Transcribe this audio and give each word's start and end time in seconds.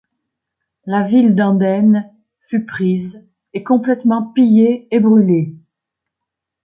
La 0.87 1.03
ville 1.03 1.35
d'Andenne 1.35 2.11
fut 2.49 2.65
prise 2.65 3.23
et 3.53 3.61
complètement 3.61 4.31
pillée 4.31 4.87
et 4.89 4.99
brûlée. 4.99 5.53